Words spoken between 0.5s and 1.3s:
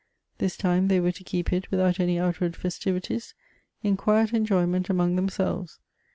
time they were to